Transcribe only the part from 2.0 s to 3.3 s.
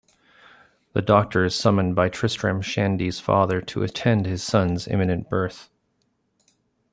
Tristram Shandy's